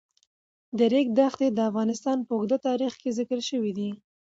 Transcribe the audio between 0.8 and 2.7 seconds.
ریګ دښتې د افغانستان په اوږده